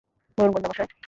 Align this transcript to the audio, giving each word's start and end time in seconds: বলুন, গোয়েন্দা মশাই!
বলুন, 0.37 0.51
গোয়েন্দা 0.51 0.69
মশাই! 0.71 0.87